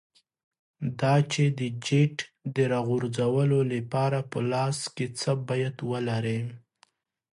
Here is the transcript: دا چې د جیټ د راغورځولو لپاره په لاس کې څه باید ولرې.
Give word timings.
دا 0.99 1.15
چې 1.31 1.43
د 1.59 1.61
جیټ 1.85 2.15
د 2.55 2.57
راغورځولو 2.73 3.59
لپاره 3.73 4.19
په 4.31 4.39
لاس 4.51 4.77
کې 4.95 5.07
څه 5.19 5.31
باید 5.47 5.75
ولرې. 5.91 6.39